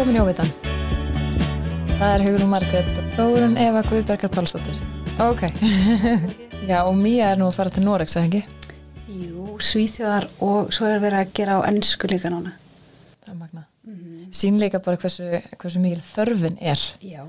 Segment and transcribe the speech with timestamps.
[0.00, 0.48] komin í óvitan.
[2.00, 4.78] Það er Hugrún Margrét og Þórun Eva Guðbergar Pálsdóttir.
[5.20, 5.42] Ok.
[6.70, 8.40] Já, og Mía er nú að fara til Norex, eða ekki?
[9.12, 12.54] Jú, svíþjóðar og svo er verið að gera á ennsku líka núna.
[13.26, 13.68] Það er magnað.
[14.40, 15.28] Sýnleika bara hversu,
[15.60, 17.20] hversu mikil þörfin er Já.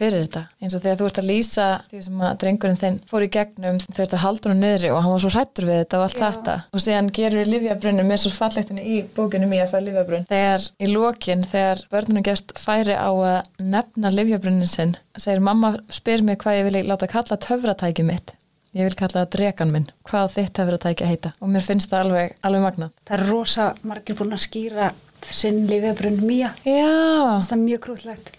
[0.00, 0.42] Fyrir þetta.
[0.64, 3.78] Eins og þegar þú ert að lýsa því sem að drengurinn þinn fór í gegnum
[3.84, 6.24] þegar þetta haldur hann niðri og hann var svo hrættur við þetta og allt Já.
[6.26, 6.56] þetta.
[6.74, 10.26] Og síðan gerur livjabrunni með svo fallegtinu í bókinu Mía fær livjabrunn.
[10.30, 16.24] Þegar í lokin, þegar börnunum gefst færi á að nefna livjabrunnin sinn, segir mamma spyr
[16.26, 18.34] mig hvað ég vilja láta kalla töfratæki mitt.
[18.70, 19.86] Ég vil kalla það dregan minn.
[20.06, 21.30] Hvað þitt töfratæki að heita?
[21.42, 22.92] Og mér finnst það alveg, alveg magnað.
[23.08, 24.90] Það er rosa margir búin að skýra
[25.26, 26.52] sinn lifiðabrunn mía.
[26.62, 28.30] Já, Það er mjög krútlegt.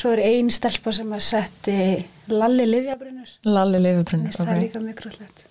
[0.00, 1.76] Svo er ein stelpa sem að setti
[2.32, 3.32] lalli lifiðabrunnur.
[3.44, 4.26] Lalli livjabrunn.
[4.30, 4.38] Okay.
[4.38, 5.46] Það er líka mjög krútlegt.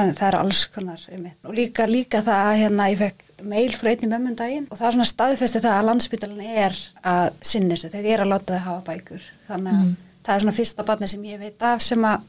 [0.00, 1.36] En það er alls konar einmitt.
[1.44, 4.86] Og líka, líka það að hérna ég fekk mail frá einni mömmun daginn og það
[4.86, 6.78] er svona staðfesti það að landsbytalan er
[7.12, 9.26] að sinni þessu, þegar er að láta þau hafa bækur.
[9.48, 9.90] Þannig að
[10.26, 12.28] það er svona fyrsta barni sem ég veit af sem að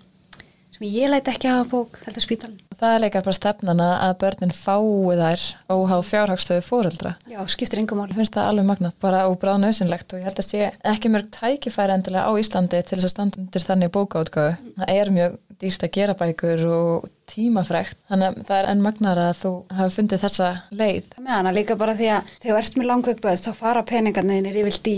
[0.90, 2.60] ég læt ekki hafa bók heldur spítalinn.
[2.82, 7.14] Það er líka bara stefnan að að börnin fái þær óháð fjárhagstöðu fóreldra.
[7.30, 8.16] Já, skiptir engum máli.
[8.16, 11.14] Ég finnst það alveg magnað, bara og bráð nöðsynlegt og ég held að sé ekki
[11.14, 14.74] mörg tækifæri endilega á Íslandi til þess að standa undir þannig bókaútgáfu.
[14.82, 19.20] Það er mjög dýrt að gera bækur og tímafrekt, þannig að það er enn magnar
[19.22, 21.12] að þú hafi fundið þessa leið.
[21.22, 24.90] með hana líka bara því að þegar þú ert með langveikböð þá fara peningarnir yfirlt
[24.90, 24.98] í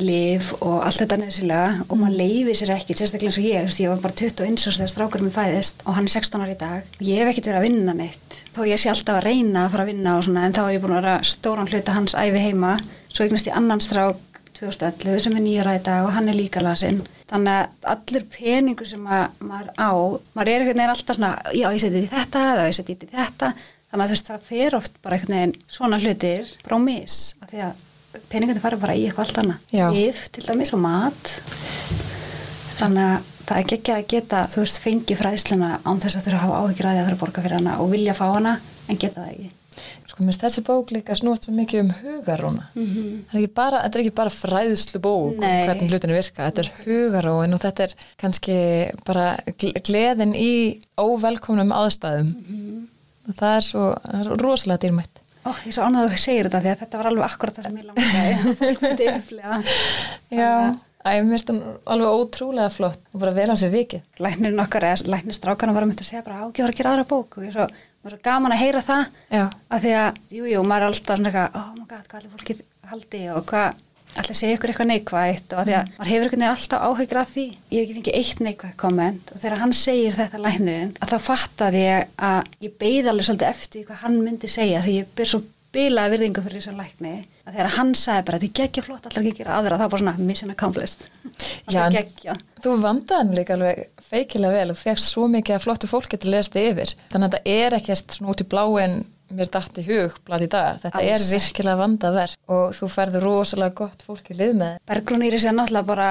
[0.00, 3.80] lif og allt þetta nöðsilega og maður leifir sér ekki, sérstaklega eins og ég veist,
[3.82, 6.60] ég var bara 21 árs þegar strákur minn fæðist og hann er 16 ári í
[6.62, 6.90] dag.
[6.96, 9.74] Og ég hef ekkert verið að vinna neitt þó ég sé alltaf að reyna að
[9.74, 12.16] fara að vinna og svona en þá er ég búin að vera stóran hluta hans
[12.16, 12.72] æfi heima.
[13.12, 16.64] Svo eignast ég annan strák 2011 sem er nýjara í dag og hann er líka
[16.64, 17.02] lasinn.
[17.32, 19.90] Þannig að allur peningu sem að, maður á
[20.36, 23.12] maður er einhvern veginn alltaf svona já ég seti í þetta eða ég seti í
[23.12, 23.52] þetta.
[23.92, 27.16] Þannig að þú veist það fer oft bara einhvern veginn svona hlutir bara á mis
[27.40, 27.88] af því að
[28.32, 29.58] peningandi fara bara í eitthvað allt annað.
[29.96, 31.32] Lyf, til dæmis og mat
[32.78, 36.42] þannig að það er ekki að geta þú veist fengi fræðsluna án þess að að
[36.44, 38.52] hafa áhyggjur að því að þurfa að borga fyrir hana og vilja fá hana
[38.88, 39.50] en geta það ekki
[40.12, 41.90] Sko, minnst þessi bók líka snúast svo mikið um.
[43.30, 45.62] Það er ekki bara, þetta er ekki bara fræðslu bók um Nei.
[45.64, 48.56] hvernig hlutinu virka, þetta er hugaróin og þetta er kannski
[49.08, 49.24] bara
[49.62, 50.50] gle- gleðin í
[51.00, 52.28] óvelkomnum aðstæðum.
[53.30, 55.21] Og það er svo, það er rosalega dýrmætt.
[55.42, 57.56] Ó, ég er svo ánægður að þú segir þetta því að þetta var alveg akkurat
[57.56, 57.84] það sem ég
[59.16, 59.56] upplifa.
[60.38, 60.50] Já,
[61.02, 61.62] að ég minnst hann
[61.94, 63.00] alveg ótrúlega flott.
[63.10, 64.04] Og bara vel á sér vikið.
[64.22, 67.38] Læknirinn okkar eða læknistrákana var að mynda að segja bara ágjóður að gera aðra bók.
[67.38, 67.66] Og ég er svo,
[68.06, 69.02] var svo gaman að heyra það.
[69.34, 72.20] Já, að því að, jú, jú, maður er alltaf svona eitthvað, oh my god, hvað
[72.20, 73.82] allir fólkið haldi og hvað,
[74.20, 77.20] allir segja ykkur eitthvað neikvægt og að því að maður hefur einhvern veginn alltaf áhyggjur
[77.22, 80.94] af því, ég hef ekki fengið eitt neikvægt komment og þegar hann segir þetta læknirinn
[80.98, 84.98] að þá fattaði ég að ég beið alveg svolítið eftir hvað hann myndi segja því
[85.00, 85.42] ég ber svo
[85.72, 87.12] bilaði virðingu fyrir þessum lækni
[87.46, 90.02] að þegar hann sagði bara að þið geggja flott allar ekki gera aðra þá bara
[90.02, 91.06] svona mission accomplished.
[91.72, 93.80] Já, alltaf þú vandaði hann líka alveg
[94.10, 96.94] feikilega vel og fegst svo mikið að flottu að lesa þig yfir.
[97.14, 98.98] Þannig að þetta er ekkert svona út í bláin
[99.38, 100.80] mér datt í hug blað í dag.
[100.82, 104.74] Þetta Alls er virkilega vandað verk og þú ferður rosalega gott fólki lið með.
[104.88, 106.10] Bergrún Íris er náttúrulega bara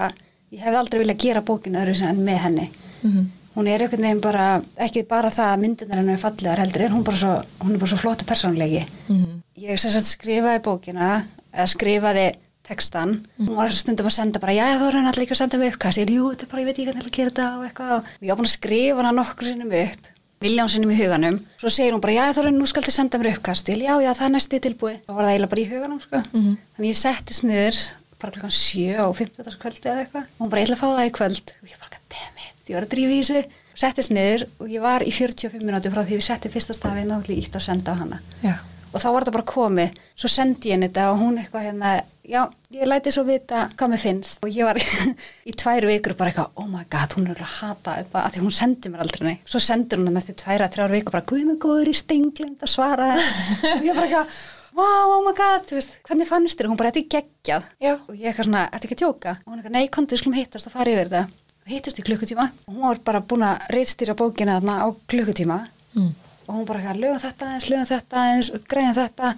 [0.51, 2.67] ég hefði aldrei viljað gera bókinu öðru en með henni.
[3.01, 4.45] Mm hún er einhvern veginn bara
[4.85, 7.33] ekki bara það að myndirnar henni er fallegar heldur er hún bara svo,
[7.63, 9.41] hún er bara svo flottu persónleiki -hmm.
[9.57, 12.27] ég sem skrifaði bókina eða skrifaði
[12.63, 15.57] textan hún var stundum að senda bara, já þú er hann allir ekki að senda
[15.57, 17.63] mig uppkast, ég jú, bara, ég veit ekki hvernig ég ætla að gera þetta og
[17.97, 20.03] og ég var búin að skrifa hana nokkur sinnum upp,
[20.41, 21.40] vilján sinnum í huganum.
[21.62, 23.94] Svo segir hún bara, já þú er nú skal þið senda mér uppkast ég, já,
[24.02, 25.00] já, það er næstu tilbúið.
[25.06, 26.22] Þá var það eiginlega bara í huganum, sko.
[26.31, 26.57] Mhm.
[26.75, 27.79] þannig ég settist niður,
[28.22, 29.57] bara klokkan sjö á 15.
[29.62, 31.53] kvöldi eða eitthvað, og hún bara, ég ætla að fá það í kvöld.
[31.62, 33.46] Og ég bara, dammit, ég var að drífa í þessu.
[33.81, 37.38] Settist niður og ég var í 45 minúti frá því við setti fyrsta og því
[37.40, 38.19] ítt að senda á hana.
[38.44, 38.56] Já.
[38.91, 39.94] og þá var þetta bara komið.
[40.19, 41.91] Svo sendi ég henni þetta og hún eitthvað hérna
[42.27, 44.39] já, ég læti svo vita hvað mér finnst.
[44.45, 44.79] Og ég var
[45.50, 48.33] í tvær vikur bara eitthvað, oh my god, hún er ekki að hata þetta af
[48.35, 49.44] því hún sendi mér aldrei neitt.
[49.50, 53.12] Svo sendir hún eftir tværa, þrjár vikur bara, guð mig góður í stenglind að svara.
[53.18, 54.39] Og ég bara eitthvað,
[54.79, 57.69] wow, oh my god þú veist, hvernig fannst þér, hún bara, þetta er geggjað.
[57.81, 57.94] Já.
[58.00, 60.24] og ég eitthvað svona, þetta er ekki að tjóka og hún eitthvað, nei, kontu, við
[60.24, 61.39] skulum hittast og fara yfir þetta.
[61.71, 62.50] Hittast í klukkutíma.
[62.65, 65.63] Og hún var bara búin að reitstýra bókina þarna á klukkutíma.
[65.91, 66.12] Mm.
[66.47, 69.33] og hún bara eitthvað, lögum þetta eins, lögum þetta eins, greiðan þetta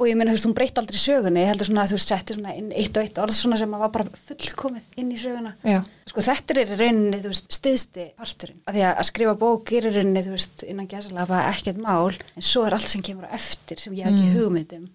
[0.00, 2.36] og ég meina, þú veist, hún breytt aldrei sögunni, ég heldur svona að þú setti
[2.38, 5.52] svona inn eitt og eitt orð svona sem að var bara fullkomið inn í söguna.
[5.68, 5.82] Já.
[6.08, 8.62] Sko þetta er í rauninni, þú veist, stiðsti parturinn.
[8.64, 12.16] Að því að, að skrifa bók er í rauninni, þú veist, innan gæsalega ekkert mál,
[12.16, 14.38] en svo er allt sem kemur eftir sem ég hef ekki Mm.
[14.40, 14.88] hugmyndum.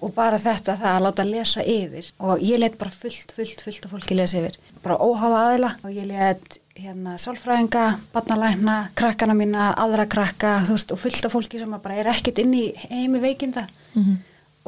[0.00, 2.12] Og bara þetta, það að láta lesa yfir.
[2.22, 4.54] Og ég let bara fullt, fullt, fullt af fólki lesa yfir.
[4.84, 10.92] Bara óháfa aðila og ég let hérna sálfræðinga, barnalækna, krakkana mína, aðra krakka, þú veist,
[10.94, 14.18] og fullt af fólki sem að bara er ekkert inn í heimi veikinda Mhm.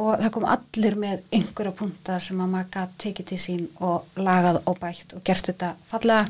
[0.00, 4.20] Og það kom allir með einhverja punta sem að maður gæti tekið til sín og
[4.20, 6.28] lagað og bætt og gert þetta fallega,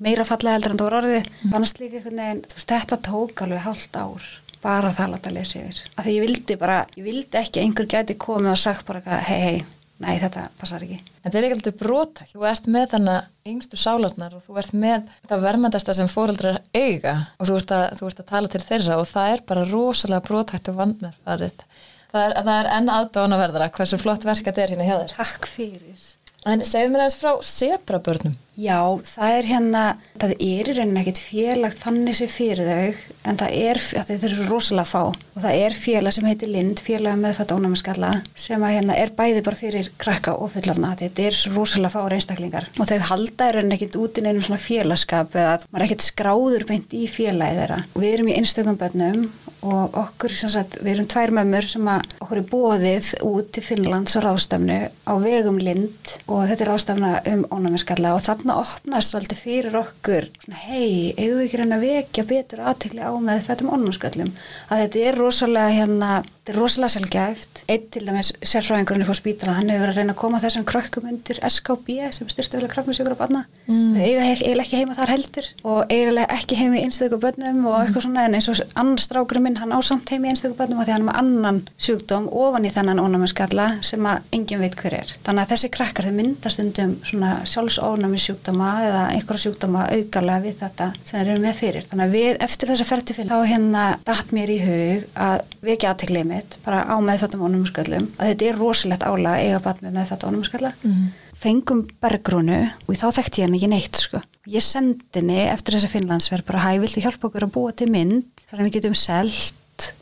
[0.00, 1.26] meira fallega heldur en það var orðið.
[1.30, 1.56] Mm.
[1.56, 4.30] Fannst líka einhvern veginn, þú veist, þetta tók alveg hálft ár
[4.60, 5.82] bara það láta að lesa yfir.
[5.96, 9.20] Af því ég vildi bara, ég vildi ekki að einhver gæti komið og sagt bara,
[9.24, 9.62] hei, hei,
[10.02, 10.98] nei, þetta passar ekki.
[11.24, 12.32] Þetta er ekki alltaf brotæk.
[12.34, 17.14] Þú ert með þannig yngstu sálarnar og þú ert með það verðmændasta sem fóreldrar eiga
[17.38, 20.26] og þú ert, að, þú ert að tala til þeirra og það er bara rosalega
[20.28, 21.64] brotækt og vandmeðfarið.
[22.10, 25.12] Það er, það er enn aðdánaverðara hversu flott verk þetta er hérna hjá þér.
[25.18, 26.06] Takk fyrir.
[26.50, 28.36] En segðu mér aðeins frá sebrabörnum.
[28.60, 29.82] Já, það er hérna,
[30.20, 34.34] það er í rauninni ekkit félag þannig sem fyrir þau, en það er, það er
[34.34, 35.02] svo rosalega fá.
[35.08, 39.44] Og það er félag sem heitir Lind, félag meðfatt ónæmiskalla sem að hérna er bæði
[39.46, 43.54] bara fyrir krakka og fullarna, þetta er svo rosalega fá reynstaklingar og þau halda í
[43.56, 47.62] rauninni ekkit út í neinum svona félagskap eða maður er ekkit skráður beint í félagi
[47.62, 47.80] þeirra.
[47.94, 49.24] Og við erum í einstökum bönnum
[49.66, 54.16] og okkur, sagt, við erum tvær mömmur sem að okkur er bóðið út til Finnlands
[54.16, 56.14] á ráðstafnu á vegum Lind.
[56.30, 60.26] Og þetta er ráðstafna um ónæmiskalla og þarna opnast svolítið fyrir okkur
[60.64, 64.32] hei, eigum við ekki reyna að vekja betur aðtegli á með fættum onnumskallum
[64.70, 66.08] að þetta er rosalega hérna
[66.40, 70.14] þetta er rosalega selgæft einn til dæmis sérfræðingurinn fór spítala, hann hefur verið að reyna
[70.14, 73.98] að koma þessum krökkum undir SKB sem styrstu vel að krafnusjökur á banna mm.
[73.98, 77.76] þau eiga eiginlega ekki heima þar heldur og eiginlega ekki heima í einstöku bönnum og
[77.82, 80.80] eitthvað svona en eins og annars strákurinn minn hann á samt heima í einstöku bönnum
[80.80, 84.78] og því hann er með annan sjúkdóm ofan í þennan ónæmiskalla sem að engin veit
[84.80, 85.14] hver er.
[85.26, 90.58] Þannig að þessi krakkar þau myndast undum svona sjálfsónæmi sjúkdóma eða einhverja sjúkdóma aukarlega við
[90.64, 91.88] þetta sem þeir eru með fyrir.
[91.90, 95.44] Þannig að við eftir þess að ferti fyrir þá hérna dætt mér í hug að
[95.66, 99.84] vekja aðteglið mitt bara á meðfattum ónumusköllum að þetta er rosalegt ála að eiga bat
[99.84, 101.06] með meðfattum ónumuskölla mm.
[101.40, 104.24] fengum bergrúnu og þá þekkti ég henni ekki neitt sko.
[104.50, 108.46] Ég sendi henni eftir þessa Finnlandsverð bara hæ, viltu hjálpa okkur að búa til mynd
[108.46, 109.56] þar sem við getum selt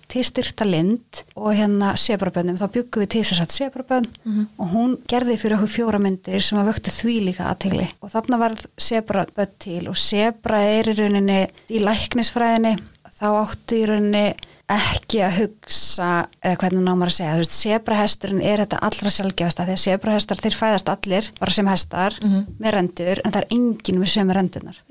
[0.09, 1.23] til styrta lind?
[1.37, 4.47] Og hérna sebrabönnum, þá byggum við til þess að sebrabönn mm -hmm.
[4.59, 8.39] og hún gerði fyrir okkur fjóra myndir sem að vöktu því líka aðtegli og þarna
[8.39, 12.79] var sebrabönn til og sebra er í rauninni í læknisfræðinni.
[13.19, 14.35] Þá áttu í rauninni
[14.69, 16.09] ekki að hugsa
[16.45, 20.57] eða hvernig námar að segja, þú veist, sebrahesturinn er þetta allra sjálfgefasta, að sebrahestar þeir
[20.59, 22.59] fæðast allir, bara sem hestar mm -hmm.
[22.59, 24.83] með rendur, en það er enginn með sömu rendunar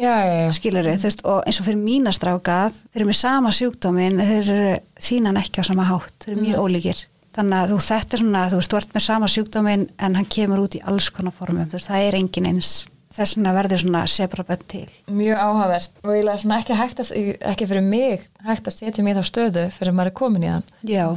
[0.57, 4.49] skilur við, þú veist og eins og fyrir mínastrákað, þeir eru með sama sjúkdómin, þeir
[4.49, 6.65] eru sínan ekki á sama hátt, þeir eru mjög mm.
[6.65, 7.05] ólíkir
[7.37, 10.25] þannig að þú þetta er svona, þú veist, þú ert með sama sjúkdómin en hann
[10.25, 12.87] kemur út í alls konar formum, þú veist, það er enginn eins
[13.17, 14.83] þess vegna verður svona sebrabönd til.
[15.09, 17.11] Mjög áhagverð og ég lega svona ekki hægt að,
[17.51, 20.67] ekki fyrir mig hægt að setja mig þá stöðu fyrir maður er komin í þann.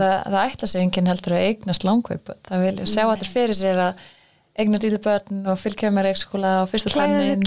[0.01, 2.33] Það, það ætla sig enginn heldur að eignast langkaup.
[2.49, 4.05] Það vil sjá allir fyrir sér að
[4.61, 7.45] eignar dýðu börn og fylgja með reikskóla og fyrsta tannin.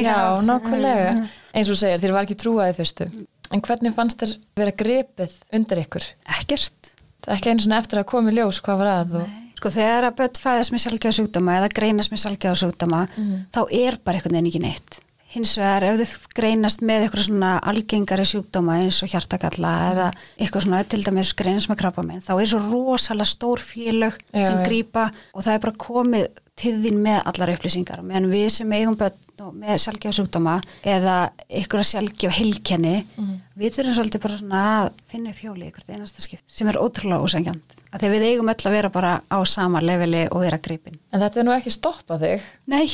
[0.06, 1.14] Já, nákvæmlega.
[1.54, 3.08] Eins og segir, þér var ekki trúaði fyrstu.
[3.52, 6.06] En hvernig fannst þér vera grepið undir ykkur?
[6.38, 6.92] Ekkert.
[7.26, 10.16] Er ekki eins og eftir að komi ljós hvað var að og Sko þegar að
[10.18, 13.36] börn fæðast með sjálfgeða sjúkdóma eða greinast með sjálfgeða sjúkdóma mm.
[13.56, 14.98] þá er bara einhvern veginn ekki neitt.
[15.32, 19.86] Hins vegar ef þau greinast með eitthvað svona algengari sjúkdóma eins og hjartakalla mm.
[19.94, 24.20] eða eitthvað svona til dæmis greinast með krabba minn þá er svo rosalega stór félög
[24.20, 28.46] Já, sem grýpa og það er bara komið til þín með allar upplýsingar meðan við
[28.58, 31.16] sem eigum börn með sjálfgefa sjúkdóma eða
[31.48, 33.33] eitthvað sjálfgefa heilkenni mm.
[33.58, 37.26] Við þurfum svolítið bara svona að finna upp hjóli ykkur einasta skipt sem er ótrúlega
[37.26, 40.98] ósengjant að því við eigum öll að vera bara á sama leveli og vera gripin.
[41.14, 42.48] En þetta er nú ekki stoppað þig?
[42.72, 42.84] Nei,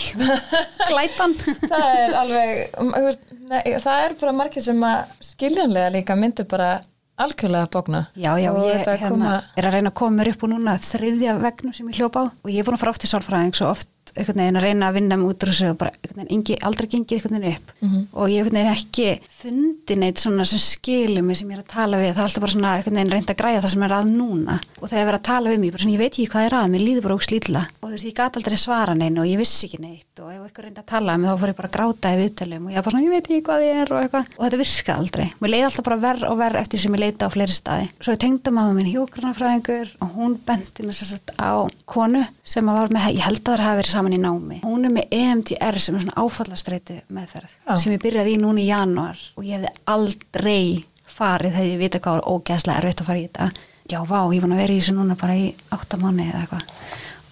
[0.91, 1.37] glætan.
[1.65, 6.75] það er alveg, nei, það er bara margir sem að skiljanlega líka myndu bara
[7.21, 8.05] algjörlega bókna.
[8.17, 9.33] Já, já, og ég hérna, koma...
[9.57, 12.25] er að reyna að koma mér upp og núna þriðja vegnum sem ég hljópa á
[12.33, 14.89] og ég er búin að fara oft í sálfræðing svo oft einhvern veginn að reyna
[14.89, 17.73] að vinna með útrúsi og bara einhvern veginn engi, aldrei gengið einhvern veginn upp.
[17.81, 18.05] Mm -hmm.
[18.13, 19.09] og ég einhvern veginn ekki
[19.41, 22.13] fundi neitt svona sem skilur mig sem ég er að tala við.
[22.15, 24.61] Það er alltaf bara svona einhvern veginn reynd að græða það sem er að núna.
[24.81, 26.55] Og þegar ég verið að tala um mig, bara svona ég veit ekki hvað er
[26.55, 29.27] að mér líður bara óg slítla og þú veist ég gæti aldrei svara neina og
[29.27, 30.21] ég vissi ekki neitt.
[30.21, 32.19] Og ef eitthvað reynd að tala um mig þá fór ég bara að gráta í
[32.21, 34.27] viðtölum og ég bara ég veit ekki hvað ég er og eitthvað.
[34.37, 37.29] Og þetta virkaði aldrei, mér leiði alltaf bara verð og verð eftir sem ég leita
[37.31, 37.89] á fleiri staði.
[38.01, 41.53] Svo ég tengda maður minn hjókranafræðingur og hún bendi mér sérstaklega á
[41.89, 44.61] konu sem var með, ég held að það hafi verið saman í námi.
[44.65, 47.75] Hún er með EMDR sem er svona áfallastreitu meðferð Já.
[47.83, 50.65] sem ég byrjaði í núni í januar og ég hefði aldrei
[51.11, 53.51] farið þegar ég vita hvað var ógæðslega erfitt að fara í þetta.
[53.91, 56.75] Já, vá, ég var að vera í þessu núna bara í áttamáni eða eitthvað.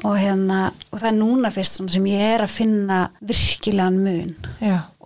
[0.06, 0.58] Og hérna,
[0.92, 4.34] og það er núna fyrst sem ég er að finna virkilegan mun.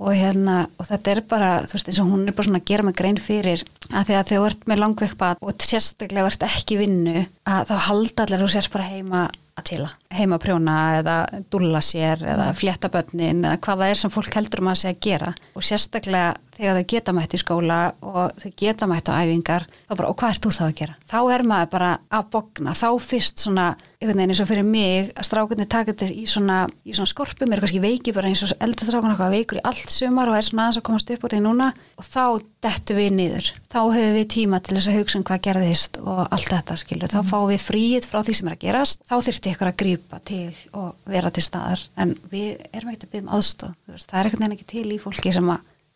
[0.03, 2.69] Og hérna og þetta er bara, þú veist, eins og hún er bara svona að
[2.73, 7.25] gera mig grein fyrir að þegar þú ert með langveikbað og sérstaklega ert ekki vinnu
[7.49, 9.23] að þá halda allir þú sérst bara heima
[9.57, 11.17] að tila heimaprjóna eða
[11.53, 14.97] dúlla sér eða flétta börnin eða hvað það er sem fólk heldur um að segja
[14.97, 15.35] að gera.
[15.57, 19.95] Og sérstaklega þegar þau geta mætt í skóla og þau geta mætt á æfingar þá
[19.95, 20.97] bara, og hvað ert þú þá að gera?
[21.09, 23.67] Þá er maður bara að bogna, þá fyrst svona
[24.03, 27.53] einhvern veginn eins og fyrir mig að strákunni taka þetta í svona, í svona skorpum
[27.55, 30.49] er kannski veiki bara eins og eldur strákunni eitthvað veikur í allt sumar og er
[30.49, 31.69] svona aðeins að komast upp úr því núna.
[32.01, 32.25] Og þá
[32.67, 33.51] dettu við niður.
[33.73, 37.13] Þá höfum við tíma til þess að hugsa um hvað gerðist og allt þetta skilur,
[37.13, 40.21] þá fáum við fríið frá því sem er að gerast, þá þurfti ykkur að grípa
[40.25, 41.81] til og vera til staðar.
[41.97, 43.73] En við erum ekkert að byggja um aðstof
[44.11, 45.51] það er ekkert ekki til í fólki sem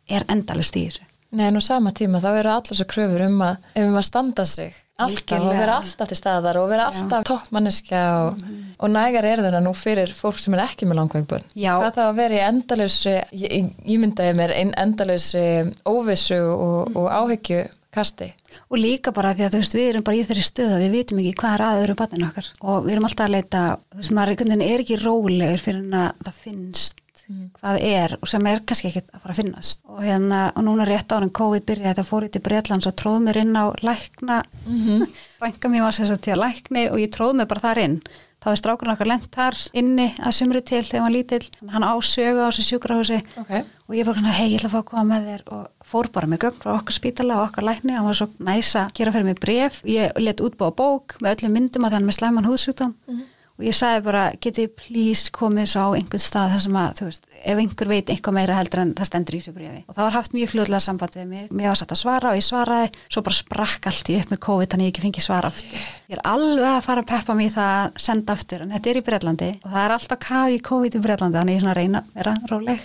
[0.09, 1.05] er endalist í þessu.
[1.37, 4.07] Nei, en á sama tíma þá eru allar svo kröfur um að ef við maður
[4.07, 4.75] standa sig.
[4.97, 8.77] Alltaf og vera alltaf til staðar og vera alltaf toppmanneskja og, mm -hmm.
[8.79, 12.17] og nægar er það nú fyrir fólk sem er ekki með langveikbörn hvað þá að
[12.17, 16.97] vera í endalösu ég, ég myndaði mér einn endalösu óvissu og, mm.
[16.97, 18.33] og áhyggju kasti.
[18.71, 21.23] Og líka bara því að þú veist við erum bara í þeirri stöða, við vitum
[21.23, 24.17] ekki hvað er aðeins um batninu okkar og við erum alltaf að leita þú veist
[24.17, 27.47] maður er ekki rólegur fyrir að það finnst mm.
[27.59, 30.87] hvað er og sem er kannski ekkit að fara að finnast og hérna og núna
[30.89, 33.65] rétt ára en COVID byrjaði þetta fór í til Breitlands og tróð mér inn á
[33.83, 35.07] lækna mm -hmm.
[35.41, 38.01] frænka mér var sérstaklega til að lækni og ég tróð mér bara þar inn
[38.47, 42.47] þá er strákurinn okkar lent þar inni að sumri til þegar hann lítill, hann ásögu
[42.47, 43.19] á þessu sjúkrahúsi.
[43.43, 43.65] Okay.
[43.89, 45.45] og ég bara hei ég ætla að fá að koma með þér.
[45.57, 47.97] Og fór bara með gögn frá okkar spítala og okkar lækni.
[47.99, 51.59] Hann var svo næsa að gera fyrir mig bref ég let útbúa bók með öllum
[51.59, 52.95] myndum að þann með slæman húðsjúkdóm.
[52.95, 56.77] Mm -hmm og ég sagði bara, getið please komið svo á einhvern stað þar sem
[56.77, 59.81] að, þú veist, ef einhver veit einhvað meira heldur en það stendur í þessu brífi
[59.87, 61.45] og það var haft mjög fljóðlega samband við mig.
[61.57, 64.43] Mér var satt að svara og ég svaraði, svo bara sprakk allt í upp með
[64.47, 65.87] COVID, þannig ég ekki fengi svara aftur.
[66.07, 69.01] Ég er alveg að fara að peppa mér það að senda aftur, en þetta er
[69.01, 71.75] í Breitlandi og það er alltaf kafi í COVID í Breitlandi þannig ég er svona
[71.75, 72.81] að reyna að vera róleg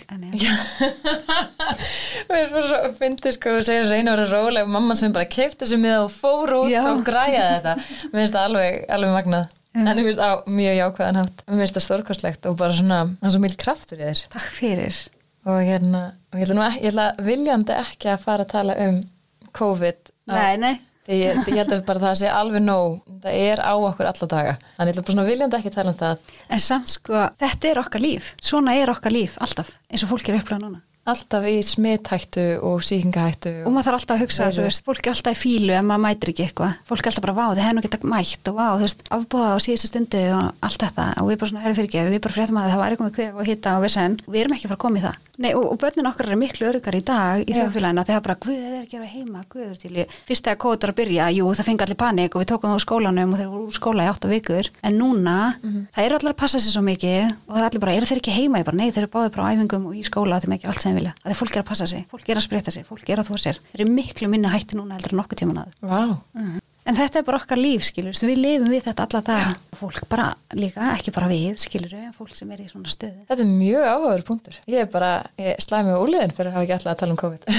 [2.31, 4.67] Mér er bara svo fyndið sko að segja reyna að vera róleg.
[4.67, 6.83] Og mamman sem bara kefti þessu með og fór út Já.
[6.91, 7.73] og græjaði þetta.
[8.11, 9.87] Mér finnst það alveg, alveg magnað Mm.
[9.87, 11.41] En ég finnst á mjög jákvæðan hátt.
[11.47, 14.23] Mér finnst það stórkostlegt og bara svona, það er svo mjög kraftur í þér.
[14.33, 15.01] Takk fyrir.
[15.47, 16.01] Og hérna,
[16.31, 18.99] og ég ætla nú ekki, ég ætla viljandi ekki að fara að tala um
[19.57, 20.13] COVID.
[20.31, 20.73] Nei, nei.
[21.07, 24.29] Því ég, ég held að bara það sé alveg nóg, það er á okkur alla
[24.35, 24.53] daga.
[24.75, 26.37] Þannig ég ætla bara svona viljandi ekki að tala um það.
[26.51, 28.31] En samt sko, þetta er okkar líf.
[28.43, 32.83] Svona er okkar líf alltaf, eins og fólk er upplegað núna alltaf í smithættu og
[32.85, 35.85] síkingahættu og maður þarf alltaf að hugsa, þú veist, fólk er alltaf í fílu ef
[35.87, 38.59] maður mætir ekki eitthvað, fólk er alltaf bara vá, þið hefur nú geta mætt og
[38.59, 41.07] vá, þú veist afbúða á síðustu stundu og allt þetta.
[41.21, 43.41] Og við bara svona, herri fyrir ekki, við bara fréttum að það var eitthvað kvef
[43.41, 45.19] og hitta og vissan, og við erum ekki að fara að koma í það.
[45.41, 48.57] Nei, og, og börnin okkar er miklu örgar í dag í þjóðfélagina þegar bara, guð,
[48.61, 51.47] það er ekki að vera heima guður til í, fyrst þegar kóður að byrja jú,
[51.57, 54.05] það fengi allir panik og við tókum það úr skólanum og þeir voru úr skóla
[54.05, 54.69] í 8 vikur.
[54.85, 55.87] En núna, mm -hmm.
[55.95, 58.21] það eru allir að passa sér svo mikið og það er allir bara, eru þeir
[58.21, 58.59] ekki heima?
[58.61, 60.81] Ég bara, nei, þeir eru báðið bara á æfingum og í skóla þeim ekki allt
[60.81, 63.07] sem vilja, það er fólk er að passa sig fólk er að spreita sig, fólk
[63.09, 63.61] er að þó sér.
[63.71, 66.11] Þeir eru miklu minna hætti núna heldur en okkur tíman að wow.
[66.11, 66.59] uh -huh.
[66.85, 69.77] en þetta er bara okkar líf, skilur, við lifum við þetta alla dag, ja.
[69.79, 73.21] fólk bara líka ekki bara við, skilur, fólk sem er í svona stöðu.
[73.29, 74.55] Þetta er mjög áhugaður punktur.
[74.67, 77.11] Ég er bara, ég slæði mig á úliðin fyrir að hafa ekki alltaf að tala
[77.11, 77.41] um COVID.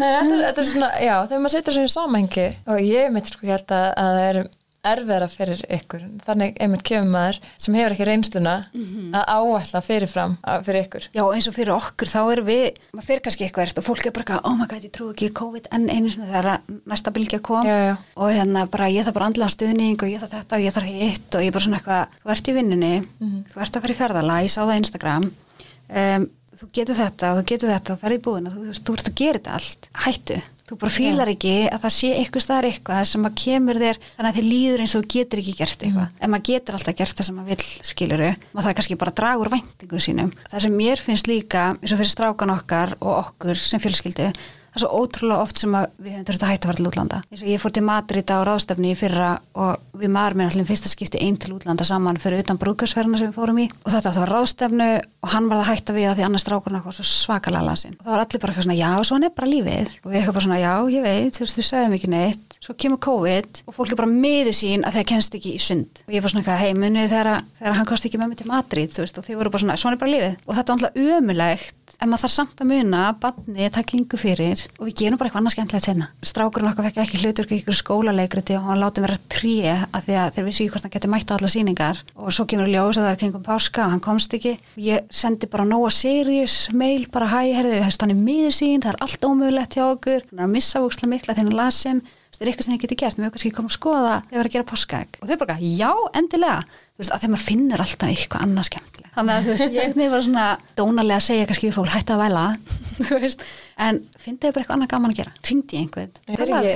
[0.00, 3.12] Nei, þetta, er, þetta er svona, já, þegar maður setur svona í samhengi og ég
[3.12, 4.44] mitt sko held að það er
[4.92, 9.16] erfiðara fyrir ykkur þannig einmitt kemur maður sem hefur ekki reynsluna mm -hmm.
[9.18, 11.08] að áætla fyrirfram fyrir ykkur.
[11.14, 14.12] Já eins og fyrir okkur þá erum við, maður fyrir kannski eitthvað og fólk er
[14.12, 17.66] bara, oh my god ég trú ekki COVID en einu svona þegar næsta bylgja kom
[17.66, 17.96] já, já.
[18.16, 20.86] og hérna bara ég þarf bara andla stuðning og ég þarf þetta og ég þarf
[20.86, 23.44] hitt og ég er bara svona eitthvað, þú ert í vinninni mm -hmm.
[23.52, 27.38] þú ert að fara í ferðala, ég sá það Instagram um, þú getur þetta og
[27.40, 29.88] þú getur þetta og ferði í búin og þú, þú ert að gera þetta allt
[30.06, 34.02] hættu þú bara fýlar ekki að það sé eitthvað staðar eitthvað sem að kemur þér
[34.06, 36.10] þannig að þið líður eins og getur ekki gert eitthvað.
[36.10, 36.20] Mm.
[36.20, 39.52] en maður getur alltaf gert það sem maður vil skiluru maður það kannski bara dragur
[39.54, 40.36] væntingum sínum.
[40.50, 44.30] Það sem mér finnst líka eins og fyrir strákan okkar og okkur sem fjölskyldu
[44.76, 47.20] það er svo ótrúlega oft sem við höfum þurft að hætta að fara til útlanda.
[47.30, 50.68] Eins og ég fór til Madrid á ráðstöfni í fyrra og við maður minn allir
[50.68, 53.66] fyrsta skipti einn til útlanda saman fyrir utan brúkarsferðina sem við fórum í.
[53.86, 54.90] Og þetta var ráðstöfnu
[55.26, 57.96] og hann var að hætta við að því annars strákurna var svo svakalega lasin.
[57.98, 60.36] Og það var allir bara eitthvað svona já, svona er bara lífið og við eitthvað
[60.36, 62.58] bara svona já, ég veit, þú veist, við segðum ekki neitt.
[62.62, 66.02] Svo kemur COVID og fólk er bara miður sín að það kennst ekki í sund.
[66.06, 67.32] Og ég var svona, hei, munið þegar,
[67.66, 70.04] hann kosti ekki með mig til Madrid, veist, og þið voru bara svona, svona er
[70.04, 70.38] bara lífið.
[70.46, 74.18] Og þetta var alltaf ömulegt en maður þarf samt að muna að banni það kingu
[74.20, 76.08] fyrir og við gerum bara eitthvað annað skemmtilegt senna.
[76.28, 80.32] Strákurinn okkar fekk ekki hlutur ykkur skólaleikriti og hann láti vera tríi að því að
[80.36, 83.06] þeir vissi ekki hvort hann geti mætt á alla síningar og svo kemur ljós að
[83.06, 84.56] það er kringum páska og hann komst ekki.
[84.76, 89.00] Ég sendi bara Nóa Sirius mail bara hæ, herðu, hann er miður sín, það er
[89.06, 92.04] allt ómögulegt hjá okkur, hann er að missa vúkslega mikla þegar hann lasin
[92.36, 94.50] það er eitthvað sem þið getur gert, höfum kannski komið að skoða þegar við erum
[94.50, 95.18] að gera páskaegg.
[95.22, 96.58] Og þau bara, já, endilega.
[96.92, 99.88] Þú veist, að þegar maður finnur alltaf eitthvað annað skemmtilega þannig að þú veist, ég
[99.88, 100.46] nefnir bara svona
[100.76, 102.44] dónalega að segja kannski við fólk, hætti að væla.
[103.06, 103.44] Þú veist,
[103.86, 105.34] en finnst þau bara eitthvað annað gaman að gera.
[105.48, 106.12] Ringdi ég einhvern.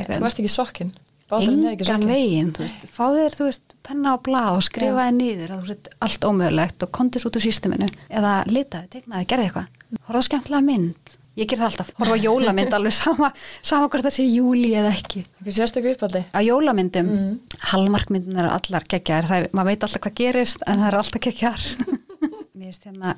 [0.08, 0.92] Þú varst ekki sokkinn.
[0.94, 5.14] er engan veginn, þú veist, fá þér, þú veist, penna og blað og skrifa þér
[5.20, 9.48] niður að þú veist, allt ómögulegt og kondis út úr systeminu eða litaði, tegnaði, gerði
[9.48, 13.30] eitthvað horfa á skemmtilega mynd, ég ger það alltaf horfa á jólamynd alveg sama
[13.62, 16.24] sama hvort það sé júli eða ekki Ekki sérstöku uppaldi.
[16.34, 17.26] á jólamyndum, Mm.
[17.30, 17.58] mm.
[17.72, 21.20] halmarkmyndunar eru allar geggjar, það er, maður veit alltaf hvað gerist en það eru alltaf
[21.26, 21.60] geggjar
[22.60, 23.14] mér finnst hérna,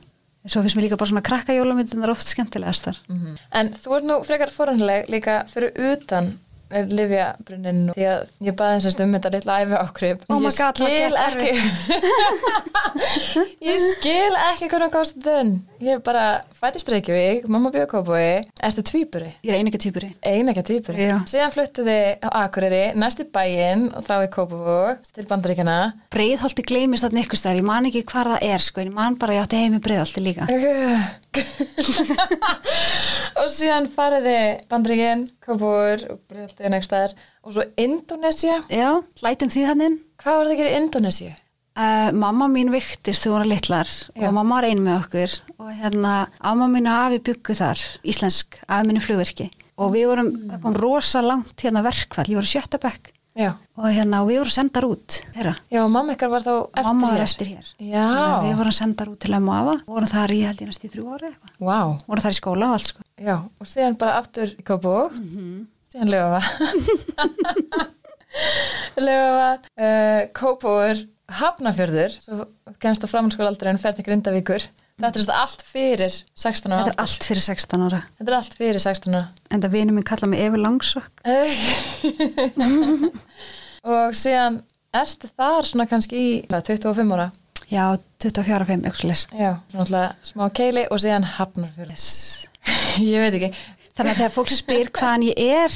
[0.47, 3.37] svo finnst mér líka bara svona krakka jólamyndunar oft skemmtilegastar Mhm.
[3.53, 6.33] En þú ert nú frekar foranleg líka fyrir utan
[6.73, 10.81] Livjabrunnin því að ég baði þessast um þetta litla æfi ákrif Oh my Ég God,
[10.83, 11.53] skil ekki
[13.73, 15.53] Ég skil ekki hvernig komst þunn
[15.83, 16.25] Ég er bara
[16.55, 19.33] fættist Reykjavík, mamma bjöð kópói Ertu tvíburi?
[19.43, 21.17] ég er einega týpuri Einega Já.
[21.29, 25.79] Síðan fluttu þið á Akureyri, næst í bæinn og þá í Kópavók, til Bandaríkjana
[26.15, 29.37] Breiðholti gleymist þarna ykkur stær, ég man ekki hvar það er sko, ég man bara
[29.39, 30.47] ég átti heimi Breiðholti líka.
[33.41, 36.19] og síðan farið þið Bandaríkin, Kópavók og
[36.73, 37.13] nægst staðar
[37.43, 38.91] og svo Indonesia Já,
[39.25, 39.93] lætum því þannig.
[40.23, 41.33] Hvað var það að gera í Indonesia?
[41.73, 44.27] Uh, mamma mín viktist þegar hún var litlar Já.
[44.29, 46.13] og mamma var ein með okkur og hérna,
[46.45, 49.47] amma mín og afi byggu þar, íslensk, afi mín er flugvirki
[49.81, 53.55] og við vorum, það kom rosa langt hérna verkfall, ég var í sjötta bekk Já.
[53.81, 57.07] og hérna, og við vorum sendar út þeirra, Já, mamma ykkar var þá eftir mamma
[57.09, 57.15] hér.
[57.15, 57.71] var eftir hér.
[57.81, 58.03] Já.
[58.13, 60.91] Þannig Við vorum sendar út til og afa, vorum þar í held ég næst í
[60.93, 61.79] þrjú ári eitthvað, Vá.
[62.11, 63.07] vorum þar í skóla og allt sko.
[63.23, 65.17] Já, og síðan bara aftur í Kópavók,
[65.95, 66.43] síðan löfa
[69.01, 69.49] löfa
[69.81, 72.45] uh, Kópavók, Hafnafjörður svo
[72.83, 74.67] kemst á framhalskóla aldrei en fer til Grindavíkur
[75.09, 76.83] þetta er allt fyrir 16 ára.
[76.87, 79.27] Þetta er allt fyrir 16 ára, þetta er allt fyrir 16 ára.
[79.51, 81.15] En það vinur minn kalla mig Efi Langsokk.
[83.97, 84.61] og síðan
[84.95, 87.29] ertu þar svona kannski í hvað, 25 ára?
[87.73, 87.85] Já,
[88.21, 89.23] 24-5, eitthvað leys.
[89.33, 92.03] já, alltaf smá keili og síðan Hafnarfjörður
[93.13, 93.51] ég veit ekki.
[93.93, 95.73] Þannig að þegar fólk spyr hvaðan ég er,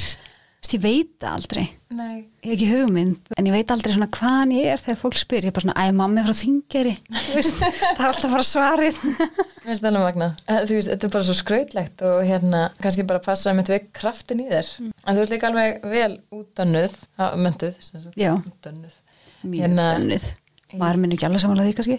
[0.67, 1.63] ég veit aldrei.
[1.95, 2.25] Nei.
[2.43, 5.45] Ég hef ekki hugmynd, en ég veit aldrei svona hvaðan ég er þegar fólk spyr.
[5.45, 6.95] Ég er bara svona, æ, mamma er frá þingeri.
[7.37, 8.99] Veist, það er alltaf bara svarið.
[9.05, 10.41] Mér finnst það magnað.
[10.51, 13.79] Eh, Þú veist, þetta er bara svo skrautlegt og hérna kannski bara passa með tvei
[14.01, 14.73] kraftin í þér.
[15.07, 16.99] En þú ert líka alveg vel útdönnuð,
[17.45, 18.99] mönduð, sem sagt, Já, útdönnuð.
[19.47, 20.27] mjög Hérna- dönnuð.
[20.75, 21.97] Maður minn ekki alveg samanlega því kannski.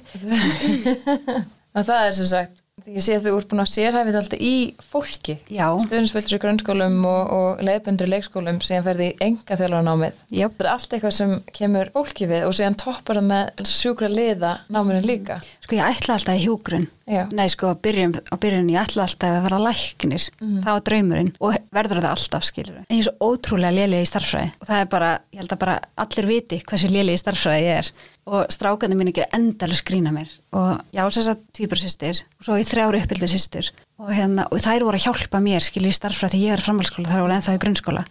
[1.79, 4.43] Og það er sem sagt, því ég sé að þú ert búin að sérhæfið alltaf
[4.43, 5.37] í fólki.
[5.53, 5.61] Í
[6.43, 10.21] grunnskólum og, og leiðbundur í leikskólum sem ferði í enga þjólanámið.
[10.41, 10.57] jöp.
[10.59, 14.53] Það er allt eitthvað sem kemur fólki við og síðan toppar það með sjúkra liða
[14.73, 15.41] náminu líka.
[15.65, 16.89] Sko ég ætla alltaf í hjúgrun.
[17.09, 17.23] Já.
[17.33, 20.27] Nei, sko, á byrjun, á byrjun ég ætla alltaf að vera læknir.
[20.43, 22.83] Það var draumurinn og verður þetta alltaf, skilur.
[22.85, 25.63] En ég er svo ótrúlega lélega í starffræði og það er bara, ég held að
[25.65, 27.91] bara allir viti hversu lélega í starffræði ég er
[28.29, 30.31] og strákandi mín ekki endalus grína mér.
[30.53, 34.47] Og ég á þess að tvíbur sýstir og svo í þrjári uppbyldir sýstir og, hérna,
[34.53, 37.37] og þær voru að hjálpa mér skilur í starffræði þegar ég er framhaldsskóla, þær voru
[37.37, 38.05] ennþá í grunnskóla.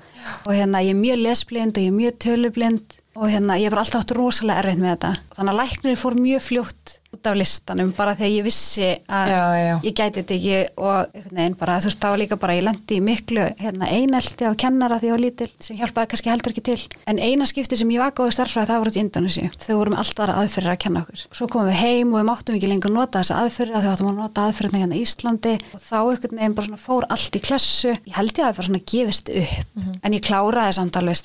[0.44, 2.98] Og hérna ég er mjög lesblind og ég er mjög tölublind.
[3.18, 5.14] Og hérna ég bara alltaf átt rosalega erfitt með þetta.
[5.38, 9.44] Þannig að læknir fór mjög fljótt út af listanum bara þegar ég vissi að Já,
[9.56, 9.76] já.
[9.88, 10.98] ég gæti þetta ekki og
[11.32, 14.52] veginn bara þú veist þá var líka bara ég lendi í miklu hérna, einelti á
[14.60, 16.82] kennara því ég var lítil sem hjálpaði kannski heldur ekki til.
[17.08, 19.90] En eina skipti sem ég var góði starffræði það voru út í Indonési þau voru
[19.94, 21.20] með alltaf aðra aðferðir að kenna okkur.
[21.32, 24.10] Svo komum við heim og við máttum ekki lengur nota þessa aðferðir að þau áttum
[24.12, 25.54] að nota aðferðina hérna í Íslandi.
[25.74, 27.92] Og þá einhvern veginn bara svona fór allt í klessu.
[28.08, 29.58] Ég held ég að það bara svona gefist upp.
[30.04, 31.18] En ég kláraði samt alveg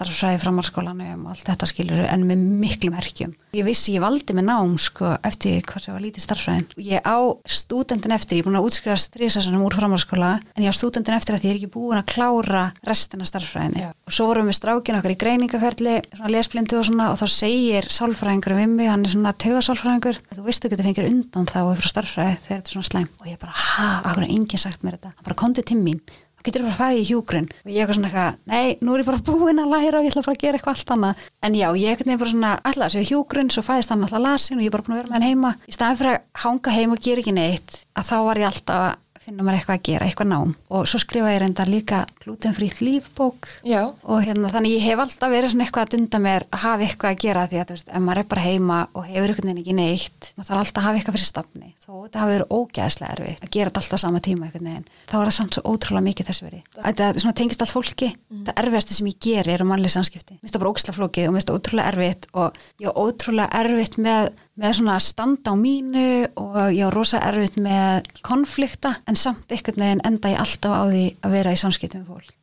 [5.73, 9.17] hvað sem var lítið starffræðin og ég á stúdendin eftir, ég er búin að útskrifast
[9.17, 12.09] þrísasunum úr framhalskóla en ég á stúdendin eftir að því ég er ekki búin að
[12.13, 13.91] klára restina starffræðinni Já.
[13.93, 17.89] og svo vorum við strákin okkar í greiningaferli svona lesblindu og svona og þá segir
[17.93, 21.89] sálfræðingur við mig, hann er svona taugasálfræðingur þú veist þú getur fengið undan þá frá
[21.95, 24.99] starffræði þegar þetta er svona slæm og ég bara, ha, akkur er enginn sagt mér
[24.99, 25.15] þetta?
[25.17, 26.03] Hann bara komdu til mín
[26.47, 29.09] getur bara að fara í hjúgrun og ég eitthvað svona eitthvað, nei, nú er ég
[29.11, 31.23] bara búin að læra og ég ætla bara að gera eitthvað allt annað.
[31.43, 34.65] En já, ég eitthvað bara svona, alltaf þessu hjúgrun svo fæðist hann alltaf lasin og
[34.65, 35.55] ég er bara búin að vera með hann heima.
[35.69, 38.87] Í staðan fyrir að hanga heim og gera ekki neitt að þá var ég alltaf
[38.89, 40.55] að finna mér eitthvað að gera, eitthvað nám.
[40.73, 43.49] Og svo skrifa ég reyndar líka glutenfrýtt lífbók.
[43.67, 43.83] Já.
[44.03, 47.11] og hérna þannig ég hef alltaf verið svona eitthvað að dunda mér að hafa eitthvað
[47.13, 49.63] að gera því að þú veist, ef maður er bara heima og hefur einhvern veginn
[49.63, 51.69] ekki neitt maður þarf alltaf að hafa eitthvað fyrir stafni.
[51.83, 55.17] Þó þetta hafi verið ógæðslega erfið að gera þetta alltaf sama tíma einhvern veginn þá
[55.19, 58.09] er það samt svo ótrúlega mikið þess verið þetta tengist allt fólki.
[58.33, 60.39] Það erfiðasti sem ég geri er um mannlega samskipti
[64.61, 66.07] með, svona að standa á mínu
[66.41, 70.83] og ég er rosa erfitt með konflikta en samt einhvern veginn enda ég alltaf á
[70.91, 72.42] því að vera í samskiptum fólk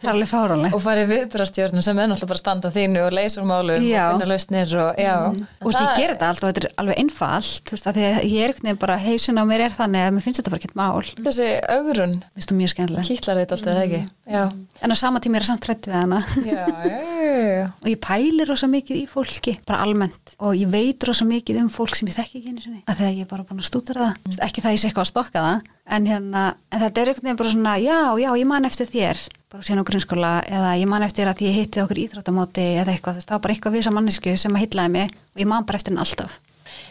[0.00, 0.76] það er alveg fáránlegt.
[0.76, 4.02] Og farið viðbyrastjórnum sem er náttúrulega bara standa þínu og leysur málum Já.
[4.06, 5.14] og finna lausnir og já.
[5.26, 7.62] Og þú veist, ég ger þetta allt og þetta er alveg einfalt.
[7.66, 10.06] Þú veist, að því að ég er einhvern veginn bara hausin á mér er þannig
[10.06, 11.10] að mér finnst þetta bara ekkert mál.
[11.16, 14.02] Mér þessi augrun finnst það mjög skemmtilega kýtlar þetta alltaf, eða ekki?
[14.26, 14.42] Já,
[14.82, 16.20] en á sama tíma er ég samt hrætt við hana.
[16.42, 20.34] Já, já, já, og ég pælir rosa mikið í fólki bara almennt.
[20.42, 22.82] Og ég veit rosa mikið um fólk sem ég þekki ekki einu sinni.
[22.86, 24.20] Að þegar ég er bara búin að stúdara það.
[24.26, 24.36] Mm.
[24.48, 25.72] ekki það ég sé eitthvað að stokka það.
[25.86, 29.20] En, hérna, en þetta er veginn bara svona já, já, ég man eftir þér
[29.52, 33.18] bara síðan á grunnskóla eða ég man eftir að ég hitti okkur íþróttamóti eða eitthvað,
[33.18, 35.68] þú veist, var bara eitthvað við þessa mannesku sem að hitlaði mig og ég man
[35.68, 36.40] bara eftir henni alltaf.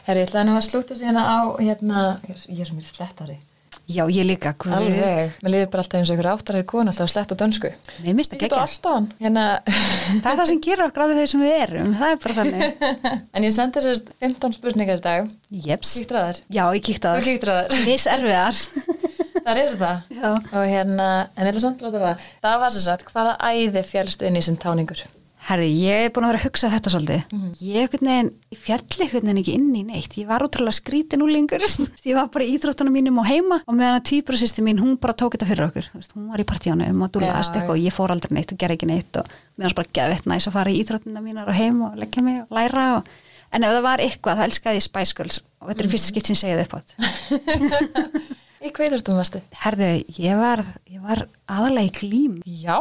[0.05, 3.37] Herri, ég ætlaði nú að slúta síðan á hérna, ég er sem ég slettari.
[3.85, 4.71] Já, ég líka, guð.
[4.73, 7.69] Alveg, mér líður bara alltaf eins og ykkur áttar er konu alltaf slett og dönsku.
[8.01, 11.43] Mér minnst ekki hann hérna, Það er það sem gerir okkur á því þeir sem
[11.43, 12.87] við erum Það er bara þannig.
[13.35, 15.29] En ég sendi þessast 15 spurningar í dag.
[15.67, 15.93] Jeps.
[15.99, 16.41] Kíktur að þær.
[16.57, 17.85] Já, ég á Þú það kíktur að þær.
[17.91, 18.63] Mis erfiðar
[19.45, 20.29] Þar eru það Já.
[20.34, 24.25] Og hérna, en ætla samt að láta það Það var sem sagt, hvaða æði fjálstu
[24.25, 25.05] inn í sem táningur?
[25.45, 27.34] Herri, ég er búin að vera að hugsa þetta svolítið.
[27.62, 30.15] Ég einhvern veginn, ég fjalli einhvern veginn ekki inn í neitt.
[30.17, 31.62] Ég var útrúlega skrítin úlingur.
[32.10, 35.13] ég var bara í íþróttunum mínum og heima og meðan að týprasýsti mín, hún bara
[35.13, 35.91] tók þetta fyrir okkur.
[35.93, 38.60] Veist, hún var í partíunum og dúlaðast Já, eitthvað og ég fór aldrei neitt og
[38.63, 39.29] gerði ekki neitt og
[39.62, 42.58] var bara geðvett næs að fara í íþróttunum mínar og heim og leggja mig og
[42.58, 42.88] læra.
[42.95, 43.13] Og...
[43.53, 46.34] En ef það var eitthvað, þá elskaði ég Spice Girls og þetta er fyrst skipt
[46.34, 46.97] sem segið upp átt.
[48.65, 49.39] Í kveiðurtum varstu?
[49.62, 52.39] Herðu, ég var, ég var aðalega í klím.
[52.49, 52.80] Já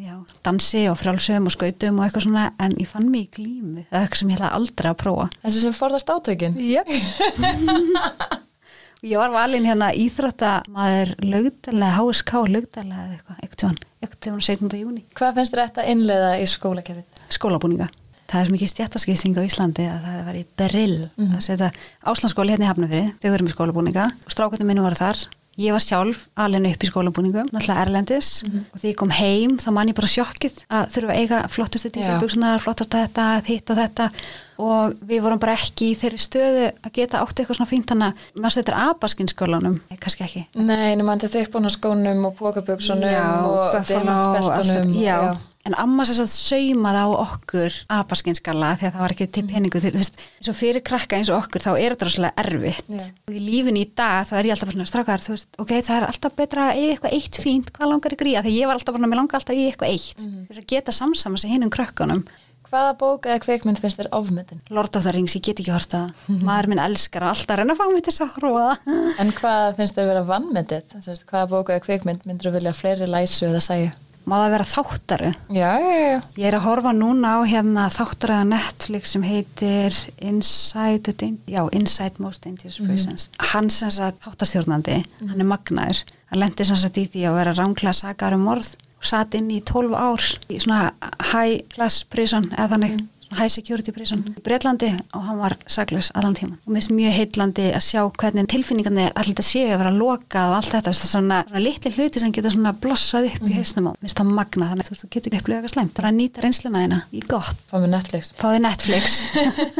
[0.00, 0.14] Já,
[0.46, 3.98] dansi og frjálsum og skautum og eitthvað svona en ég fann mig í glímu, það
[3.98, 5.26] er eitthvað sem ég ætla aldrei að prófa.
[5.42, 6.90] Þessi sem forðast átökin Yep.
[9.10, 14.78] ég var valin hérna íþróttamaður lögdalega, HSK lögdalega eitthvað, eitthvað eitthvað tjóðan 17.
[14.80, 15.04] júni.
[15.18, 17.24] Hvað finnst þér þetta innleiða í skólakerfið?
[17.34, 17.90] Skólabúninga.
[18.30, 20.98] Það er svo mikið stjættaskýsing á Íslandi að það var í Berill
[21.34, 21.72] að setja
[22.06, 25.18] Áslandsskóli hérna í Hafnafyrir, þau verðum í skólabúninga og strákvættum minni voru þar.
[25.60, 29.66] Ég var sjálf alveg upp í skólabúningum, náttúrulega erlendis og því ég kom heim þá
[29.74, 31.94] man ég bara sjokkið að þurfa að eiga flottustu Já.
[31.98, 34.06] tísabugsunar, flottast þetta, þitt og þetta
[34.62, 38.08] og við vorum bara ekki í þeirri stöðu að geta átt eitthvað svona fínt þannig
[38.14, 40.46] að maður þetta er abaskynskólanum, kannski ekki.
[40.54, 44.84] Nei, nema hann til þippbúna skónum og pókaböksunum Já, og þetta.
[45.02, 45.18] já.
[45.68, 49.82] En amma sér að saumaði á okkur apaskinskala því að það var ekki til peningu
[49.82, 52.88] til, þú veist, eins og fyrir krakka eins og okkur þá er þetta rosalega erfitt.
[52.88, 53.04] Já.
[53.28, 55.98] og í lífinu í dag þá er ég alltaf svona strákar, þú veist, ok, það
[55.98, 58.36] er alltaf betra að eiga eitthvað eitt fínt, hvað langar ykkur í?
[58.40, 60.24] Að því ég var alltaf bara, mér langar alltaf í eitthvað eitt.
[60.48, 62.24] Þess að geta samsama sig hinn um krökkunum.
[62.70, 64.60] Hvaða bók eða kveikmynd finnst þér ofmyndin?
[64.70, 66.12] Lord of the Rings, ég get ekki hort að
[66.46, 68.84] maður minn elskar að alltaf reyna að fá mig til þess að það.
[69.24, 70.94] En hvað finnst þér vera vannmyndið?
[71.26, 73.90] Hvaða bók eða kveikmynd myndur þú vilja fleiri læsu eða sæju?
[74.30, 76.18] Má það vera þáttaru Já, já, já.
[76.40, 79.96] Ég er að horfa núna á hérna þáttaröða Netflix sem heitir
[80.30, 81.14] Inside,
[81.50, 83.28] já, Inside Most Dangerous Persons.
[83.52, 86.04] Hann sem sagt þáttastjórnandi, hann er magnaður.
[86.30, 89.50] Hann lendi sem sagt í því að vera ránglega sakar um morð og satt inn
[89.50, 90.92] í 12 ár í svona
[91.32, 92.98] high class prison eða þannig.
[93.00, 96.94] svona High security prison í Breitlandi og hann var saklaus allan tíman og mér finnst
[96.96, 100.94] mjög heitlandi að sjá hvernig tilfinningarnir allir þetta séu að vera lokað og allt þetta,
[100.96, 103.92] svona, svona litli hluti sem getur svona blossað upp í hausnum á.
[103.94, 105.94] Mér finnst það magna þannig að þú getur ekki upplöðu eitthvað slæmt.
[105.96, 107.64] Bara að nýta reynsluna þína í gott.
[107.70, 108.32] Fá með Netflix.
[108.40, 109.16] fáði Netflix.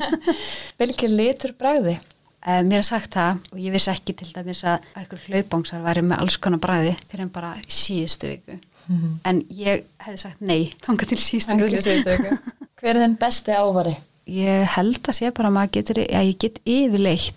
[0.81, 1.99] Vilkir litur bræði?
[2.41, 6.07] Uh, mér er sagt það og ég vissi ekki til dæmis að einhver hlaupángsar væri
[6.07, 8.57] með alls konar bræði fyrir en bara síðustu viku
[9.25, 11.21] en ég hefði sagt nei þangað til
[12.07, 12.39] viku.
[12.81, 13.97] Hver er þinn besti ávari?
[14.31, 17.37] ég held að sé bara að maður getur já, ég get yfirleitt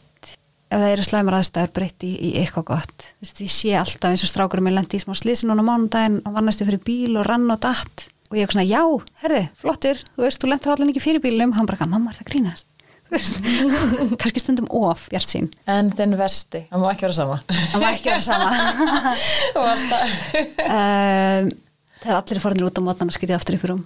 [0.73, 3.05] ef það eru slæmar aðstæður breytt í, í eitthvað gott.
[3.19, 5.69] Þú veist, ég sé alltaf eins og strákurum ég lendi í smá slísi núna á
[5.69, 8.07] mánudaginn og var næstu fyrir bíl og rann og datt.
[8.31, 8.81] Og ég er svona, já,
[9.21, 12.25] herði, flottur þú veist, þú lendur allan ekki fyrir bílum hann bara, mamma, er það
[12.25, 12.72] að grínast
[14.21, 16.63] kannski stundum of, bjart sín En þinn versti?
[16.71, 17.37] Það má ekki vera sama.
[17.47, 18.49] það var ekki að vera sama
[19.67, 20.05] varst það.
[20.67, 21.51] um,
[22.03, 23.83] þegar allir er farinir út á mótnan og skýrði aftur upp í rúm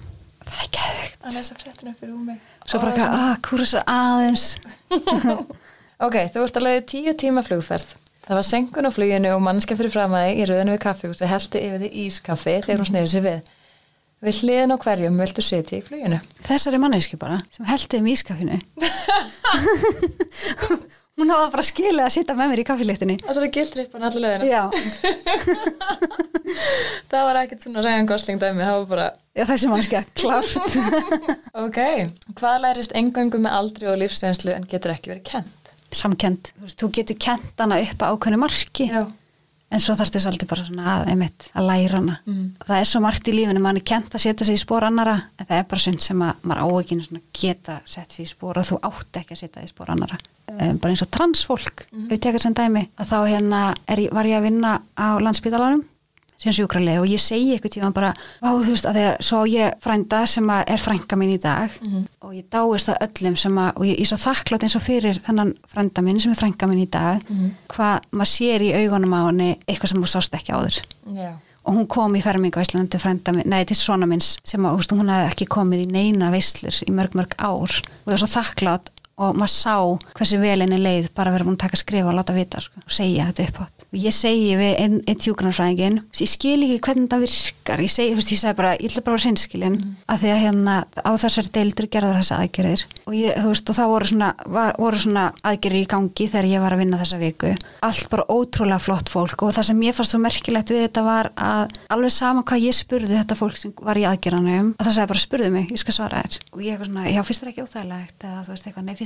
[0.47, 2.35] það er geðveikt Það lesa fréttina fyrir rúmi.
[2.63, 4.45] svo bara, eitthvað, ah, kúrusar aðeins
[6.07, 7.87] Ok, þú ert að leiði tíu tíma flugferð.
[8.27, 11.61] Það var senkun á fluginu og mannska fyrir framæði í rauðinu við kaffihús og heldi
[11.65, 13.39] yfir því ískaffi þegar hún sneyði sér við.
[14.25, 16.17] Við hliðin á hverjum viltu sitja í fluginu.
[16.47, 18.57] þessari manneski bara sem heldi um ískafinu
[21.17, 24.45] hún hafa bara skilið að sitja með mér í kaffilíktinni Það er gildrippan allir leiðina.
[24.49, 24.63] já,
[27.11, 29.05] Það var ekkert svona ræðan gosling dæmi, það var bara,
[29.37, 30.57] já þessi mannski klárt
[31.65, 31.79] ok,
[32.41, 35.73] hvað lærist engöngu með aldri og lífsreynslu en getur ekki verið kent?
[35.93, 39.01] samkend, þú, getur kent hana upp á ákveðnu marki Já.
[39.71, 42.17] En svo þarf þess aldrei bara svona að, einmitt, að læra hana.
[42.25, 42.45] Mm.
[42.67, 45.15] það er svo margt í lífinu, mann er kent að setja sig í spór annara
[45.39, 48.61] en það er bara sund sem að maður á ekki geta sett sig í spór
[48.61, 51.85] og þú átt ekki að setja sig í spór annara um, bara eins og transfólk,
[51.91, 53.61] mm við tekast sem dæmi að þá hérna
[53.99, 55.83] ég- var ég að vinna á landsbítalanum
[56.37, 58.11] sem sjúkralið og ég segi eitthvað tíma bara,
[58.45, 61.73] á þú veist að að svo á ég frænda sem er frænka mín í dag
[62.21, 65.19] og ég dáist það öllum sem að, og ég er svo þakklátt eins og fyrir
[65.25, 67.25] þennan frænda minn sem er frænka mín í dag
[67.73, 70.81] hvað maður sér í augunum á henni eitthvað sem þú sást ekki áður.
[71.17, 71.31] Já.
[71.67, 74.85] og hún kom í ferminga veislunum til frænda minn, nei til svona minns sem að,
[74.95, 77.73] hún hefði ekki komið í neina veislur í mörg mörg ár.
[78.05, 79.75] Og ég var svo þakklátt og maður sá
[80.17, 82.93] hversu vel henni leið bara vera búin að taka skrifa og láta vita sko, og
[82.93, 87.05] segja þetta upp átt og ég segi við einn ein tjúgrunarfræðingin ég skil ekki hvernig
[87.07, 87.79] þetta virkar.
[87.83, 89.93] Ég segi, þú veist, ég segi bara, ég ætla bara vera hreinskilin mm.
[90.11, 92.81] að því að hérna á þessari deildur gerða þessa aðgerðir.
[93.07, 96.47] Og ég, þú veist, og það voru svona, var, voru svona aðgerðir í gangi þegar
[96.51, 97.51] ég var að vinna þessa viku.
[97.87, 99.39] Allt bara ótrúlega flott fólk.
[99.47, 101.63] Og það sem ég fannst svo merkilegt við þetta var að
[101.95, 104.87] alveg sama hvað ég spurði þetta fólk sem var í aðgerðanum að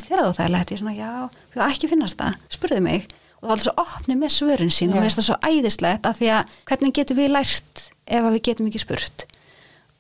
[0.02, 1.12] og finnst þér þú það óþægilegt ég er svona, já,
[1.56, 3.06] já, ekki finnast það, spurðu mig.
[3.42, 5.02] Og það var alltaf svo opnið með svörin sín og Já.
[5.02, 8.68] mér finnst það svo æðislegt af því að hvernig getum við lært ef við getum
[8.70, 9.26] ekki spurt?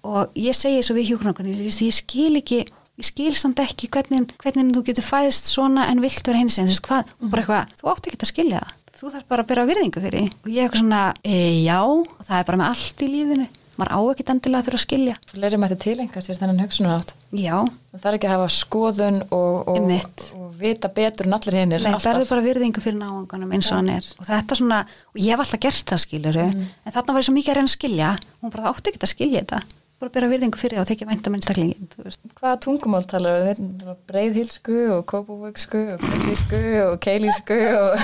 [0.06, 2.60] Og ég segi svo við hjúknarkunni ég skil ekki,
[3.02, 6.70] ég skil samt ekki hvernig, hvernig þú getur fæðist svona en vilt vera hins einn,
[6.70, 9.46] þú veist hvað, og bara eitthvað þú átt ekki að skilja það, þú þarf bara
[9.46, 12.72] að byrja virðingu fyrir og ég eitthvað svona, e, já og það er bara með
[12.76, 13.50] allt í lífinu
[13.82, 15.15] maður á ekki endilega þurfa að skilja.
[15.34, 17.15] Fleiri mætti tilenga sér þennan hugsunar átt.
[17.36, 17.58] já,
[17.91, 19.89] Það þarf ekki að hafa skoðun og, og,
[20.38, 21.84] og vita betur en allir hinnir.
[21.84, 24.08] Nei, berðu bara virðingu fyrir náangunum eins og hann er.
[24.22, 24.80] Og þetta svona,
[25.12, 26.65] og ég hef alltaf gert það skiluru Mm.
[26.86, 28.10] en þarna var ég svo mikið að reyna að skilja.
[28.41, 29.62] Hún bara það átti ekki að skilja þetta
[30.02, 32.22] bara bera virðingu fyrir og þykja vænta minnstaklingin þú veist.
[32.40, 33.62] Hvaða tungumál talar við?
[33.62, 38.02] Við veitum breiðhílsku og kópavögsku og kvöldísku og keilísku og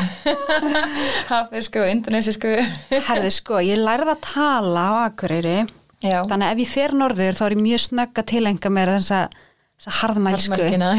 [1.31, 2.53] hafisku og indonesisku.
[3.09, 5.59] Herði sko, ég lærði að tala á Akureyri
[6.05, 8.91] Já, þannig að ef ég fer norður þá er ég mjög snögg að tilenga mér
[8.99, 9.37] þess að
[9.97, 10.91] harðmælsku harðmælkina,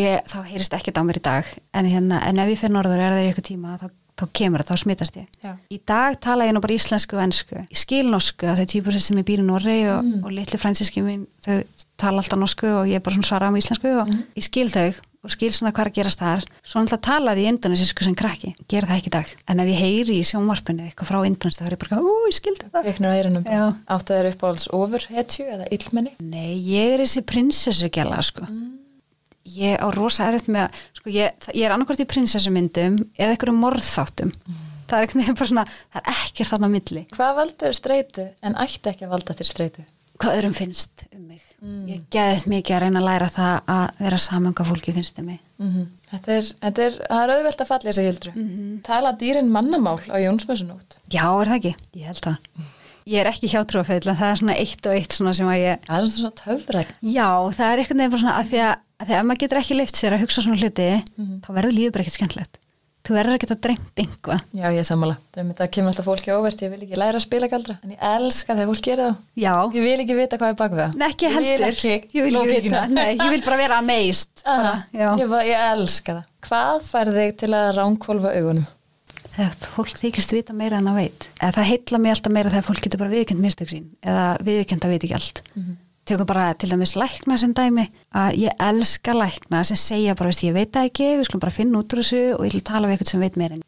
[0.00, 3.02] ég, þá heyrist ekkert á mér í dag en, hérna, en ef ég fer norður
[3.02, 5.52] er það í eitthvað tíma þá, þá kemur það, þá smitast ég Já.
[5.70, 9.00] í dag tala ég nú bara íslensku og ensku ég skil norsku að þau týpur
[9.00, 10.24] sem ég býr í Norri og, Mm.
[10.24, 11.62] og litli fransíski mín þau
[11.96, 14.24] tala alltaf norsku og ég er bara svona svara á íslensku og Mm.
[14.36, 14.94] ég skil þau
[15.26, 18.54] og skil svona hvað er að gerast þar svo náttúrulega talaði ég indonesisku sem krakki
[18.68, 21.66] gera það ekki í dag, en ef ég heyri í sjónvarpinu eitthvað frá indonesk þá
[21.66, 23.44] er ég bara, ú, ég skildi það Kveiknur á eyrunum.
[23.44, 23.64] Já.
[23.90, 26.12] Áttu þeir uppáhalds ofurhetju eða illmenni?
[26.20, 28.46] Nei, ég er þessi prinsessugjala sko.
[29.54, 33.60] Ég á rosa erfitt með að, sko, ég, ég er annarkvort í prinsessumyndum eða einhverjum
[33.62, 34.32] morðþáttum.
[34.86, 37.04] Það er ekkert bara svona, það er ekkert þarna á milli.
[37.16, 39.86] Hvað valdur streitu en ætti ekki að valda þér streitu?
[40.16, 41.42] Hvað öðrum finnst um mig.
[41.90, 45.28] Ég geðið mikið að reyna að læra það að vera saman hvað fólki finnst um
[45.32, 45.40] mig.
[45.60, 48.32] Mm þetta, er, þetta er, það er auðvelt að falla þess að gildru.
[48.86, 50.98] Tala dýrin mannamál á Jónsmessunót.
[51.12, 51.74] Já, er það ekki?
[51.96, 52.64] Ég held það.
[53.06, 55.84] Ég er ekki hjátrúaföll en það er svona eitt og eitt svona sem að ég...
[55.86, 56.88] Það er svona töfræk.
[57.06, 59.98] Já, það er eitthvað nefnir svona að því að, að ef maður getur ekki leift
[59.98, 60.86] sér að hugsa svona hluti,
[61.44, 62.60] þá verður lífið bara ekkert skemmtilegt.
[63.06, 64.40] Þú verður að dreymt einhvað.
[64.58, 65.14] Já, ég er sammála.
[65.36, 66.62] Það kemur alltaf fólki óvert.
[66.64, 67.76] Ég vil ekki læra að spila galdra.
[67.86, 69.20] En ég elska þegar fólk gerir það.
[69.38, 70.96] Já, Ég vil ekki vita hvað er bak við það.
[70.98, 71.52] Nei, ekki Ég heldur.
[71.52, 72.80] vil ekki, ég vil ekki vita.
[72.96, 73.78] Nei, ég vil bara vera
[74.90, 75.06] já.
[75.22, 76.26] ég, ég elska það.
[76.48, 78.66] Hvað fær þig til að ránkvolfa augunum?
[79.36, 81.30] Þegar fólk þykist vita meira en það veit.
[81.38, 83.86] Eða það heilla mig alltaf meira þegar fólk getur bara viðkjönd mistök sín.
[84.02, 85.42] Eða viðkjönd að veit ekki allt.
[85.54, 85.76] Mm
[86.06, 90.44] Tekur bara til dæmis lækna sem dæmi að ég elska lækna sem segja bara, veist,
[90.46, 92.86] ég veit það ekki, við skulum bara finna út úr þessu og ég vil tala
[92.86, 93.64] við eitthvað sem veit meira en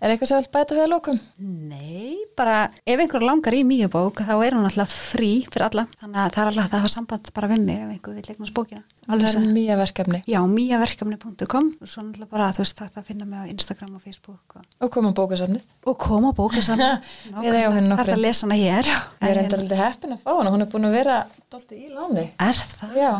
[0.00, 1.18] Er eitthvað sem vilt bæta við að lókum?
[1.44, 6.20] Nei, bara ef einhver langar í mýjubók þá er hún alltaf frí fyrir alla þannig
[6.22, 8.80] að það er hægt að hafa samband bara við mig ef einhver vil eignast bókina
[9.10, 13.26] Það er mýja verkefni Já, mýjaverkefni.com og svo náttúrulega bara, þú veist, þetta að finna
[13.28, 15.64] mig á Instagram og Facebook og, og koma bókasafnið.
[15.84, 16.84] og koma á bókasamn
[17.42, 18.04] Við eigum henni nokkra.
[18.06, 20.52] Þetta að lesa hana hér Ég er En enda alltaf heppin að fá hana.
[20.54, 21.16] Hún er búin að vera
[21.50, 22.26] dolti í láni.
[22.40, 22.94] Er það?
[23.00, 23.10] Já,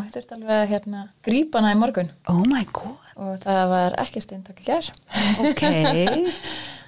[3.20, 4.94] í og það var ekkert eintak að gera.
[5.44, 5.62] ok.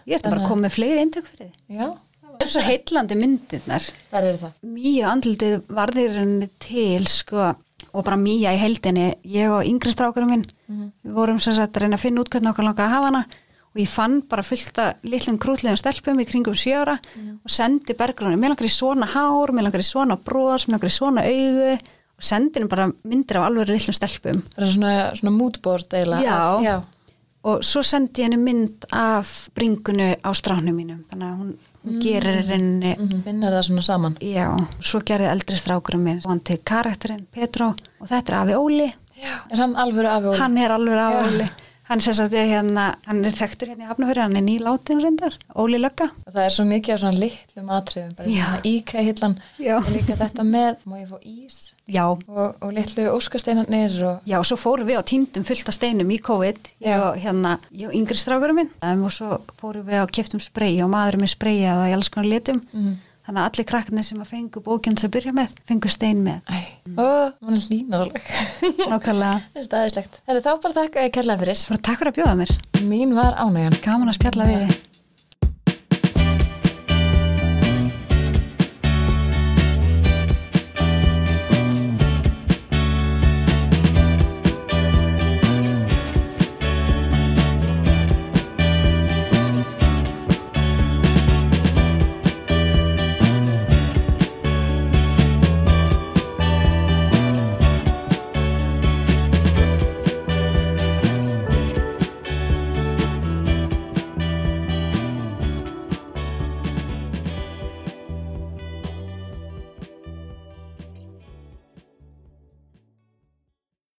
[0.08, 1.90] Ég ætti bara að koma með fleiri eintök fyrir þið Já,
[2.32, 3.84] Það er svo heillandi myndirnar.
[4.10, 4.54] Hvað er það?
[4.74, 7.44] Mýja andlitið varðir henni til sko
[7.92, 9.04] og bara Mýja í heildinni.
[9.28, 10.46] Ég og yngri strákurum minn
[11.04, 13.22] við vorum sem sagt að reyna að finna út hvernig okkar langa að hafa hana.
[13.72, 16.96] Og ég fann bara fullt að litlum krútlegum stelpum í kringum sjöra
[17.44, 20.90] og sendi bergrunum, mér langar í svona hár mér langar í svona bros, mér langar
[20.90, 21.70] í svona augu
[22.18, 24.42] og sendi henni bara myndir af alveg litlum stelpum.
[24.54, 26.22] Það er svona, svona.
[26.22, 26.40] Já.
[26.62, 26.76] Já.
[27.48, 31.02] og svo sendi ég henni mynd af bringunu á stránum mínum.
[31.10, 34.16] Þannig að hún, hún gerir henni Mm Vinnar það svona saman.
[34.20, 34.46] Já,
[34.80, 39.38] svo gerði eldri strákurum minn hann til karakterinn Petro og þetta er Afi Óli, Já.
[39.50, 41.34] Er hann alvöru af og hann er alveg Afi.
[41.34, 41.50] Óli.
[41.82, 46.08] Hann hérna, hann er þekktur hérna í Hafnafjörði, hann er nýlátin reyndar Óli Lögga.
[46.30, 48.28] Það er svo mikið af svona litlum atriðum, bara
[49.76, 54.36] og líka þetta með, má ég fá ís Já, og, og litlu óskasteinarnir og já,
[54.46, 57.96] svo fórum við á týndum fullt af steinum í COVID ég og hérna, ég og
[57.98, 58.70] yngri strákurum minn.
[58.86, 62.30] Um, og svo fórum við á keftum sprey og maðurinn með spreyjað í alls konar
[62.30, 62.62] litum.
[62.72, 63.00] Mhm.
[63.22, 66.40] þannig að allir krakkarnir sem að fengu bókinn sem að byrja með, fengu stein með.
[66.50, 66.58] Æ,
[66.98, 68.22] ó, mann er línar alveg
[68.90, 70.18] nákvæmlega, Það er staðislegt.
[70.26, 71.60] Það er þá bara þakka ég kærlega fyrir.
[71.70, 72.54] Bara takk fyrir að bjóða mér.
[72.82, 73.78] Mín var ánægjan.
[73.84, 74.91] Gaman að spjalla við þið